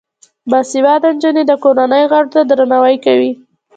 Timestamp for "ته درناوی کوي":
2.33-3.31